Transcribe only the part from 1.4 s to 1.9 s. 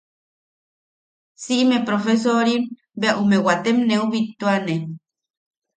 Siʼime